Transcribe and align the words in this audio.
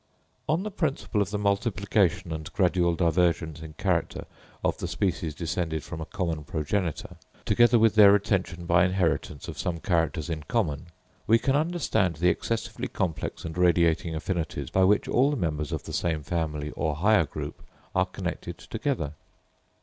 On 0.49 0.63
the 0.63 0.71
principle 0.71 1.21
of 1.21 1.29
the 1.29 1.37
multiplication 1.37 2.31
and 2.33 2.51
gradual 2.53 2.95
divergence 2.95 3.61
in 3.61 3.73
character 3.73 4.25
of 4.63 4.75
the 4.79 4.87
species 4.87 5.35
descended 5.35 5.83
from 5.83 6.01
a 6.01 6.07
common 6.07 6.43
progenitor, 6.43 7.17
together 7.45 7.77
with 7.77 7.93
their 7.93 8.11
retention 8.11 8.65
by 8.65 8.83
inheritance 8.83 9.47
of 9.47 9.59
some 9.59 9.79
characters 9.79 10.27
in 10.27 10.41
common, 10.47 10.87
we 11.27 11.37
can 11.37 11.55
understand 11.55 12.15
the 12.15 12.29
excessively 12.29 12.87
complex 12.87 13.45
and 13.45 13.59
radiating 13.59 14.15
affinities 14.15 14.71
by 14.71 14.83
which 14.83 15.07
all 15.07 15.29
the 15.29 15.37
members 15.37 15.71
of 15.71 15.83
the 15.83 15.93
same 15.93 16.23
family 16.23 16.71
or 16.71 16.95
higher 16.95 17.27
group 17.27 17.61
are 17.93 18.07
connected 18.07 18.57
together. 18.57 19.13